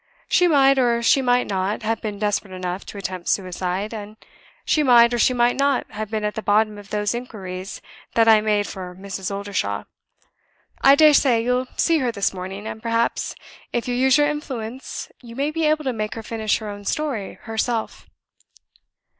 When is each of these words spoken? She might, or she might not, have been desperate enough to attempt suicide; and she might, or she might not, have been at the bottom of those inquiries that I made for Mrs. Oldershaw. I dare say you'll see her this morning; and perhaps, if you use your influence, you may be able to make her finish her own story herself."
She 0.27 0.47
might, 0.47 0.79
or 0.79 1.03
she 1.03 1.21
might 1.21 1.45
not, 1.45 1.83
have 1.83 2.01
been 2.01 2.17
desperate 2.17 2.53
enough 2.55 2.83
to 2.87 2.97
attempt 2.97 3.27
suicide; 3.27 3.93
and 3.93 4.17
she 4.65 4.81
might, 4.81 5.13
or 5.13 5.19
she 5.19 5.31
might 5.31 5.57
not, 5.59 5.91
have 5.91 6.09
been 6.09 6.23
at 6.23 6.33
the 6.33 6.41
bottom 6.41 6.79
of 6.79 6.89
those 6.89 7.13
inquiries 7.13 7.83
that 8.15 8.27
I 8.27 8.41
made 8.41 8.65
for 8.65 8.95
Mrs. 8.95 9.29
Oldershaw. 9.29 9.83
I 10.81 10.95
dare 10.95 11.13
say 11.13 11.43
you'll 11.43 11.67
see 11.77 11.99
her 11.99 12.11
this 12.11 12.33
morning; 12.33 12.65
and 12.65 12.81
perhaps, 12.81 13.35
if 13.71 13.87
you 13.87 13.93
use 13.93 14.17
your 14.17 14.25
influence, 14.25 15.11
you 15.21 15.35
may 15.35 15.51
be 15.51 15.67
able 15.67 15.83
to 15.83 15.93
make 15.93 16.15
her 16.15 16.23
finish 16.23 16.57
her 16.57 16.67
own 16.67 16.83
story 16.83 17.35
herself." 17.43 18.09